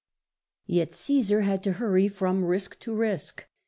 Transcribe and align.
Yet 0.65 0.95
he 0.97 1.21
had 1.21 1.63
to 1.63 1.73
hurry 1.73 2.07
from 2.07 2.43
risk 2.43 2.79
to 2.79 2.95
risk. 2.95 3.45